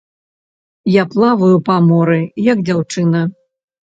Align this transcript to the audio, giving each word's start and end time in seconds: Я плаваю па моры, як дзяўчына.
Я 0.91 1.03
плаваю 1.11 1.57
па 1.67 1.75
моры, 1.89 2.17
як 2.47 2.57
дзяўчына. 2.71 3.21